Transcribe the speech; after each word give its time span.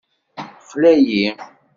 Texla-yi. 0.57 1.23